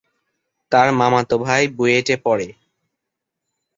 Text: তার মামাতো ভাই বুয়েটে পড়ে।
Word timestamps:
তার 0.71 0.87
মামাতো 0.93 1.35
ভাই 1.37 1.63
বুয়েটে 1.77 2.15
পড়ে। 2.25 2.47